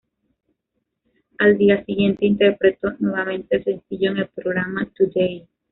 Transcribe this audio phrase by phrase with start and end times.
[1.37, 5.47] Al día siguiente interpretó nuevamente el sencillo en el programa "Today".